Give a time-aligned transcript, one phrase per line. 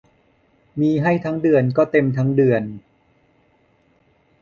[0.79, 2.63] มีให้ทั้งเดือนก็เต็มทั้งเดือน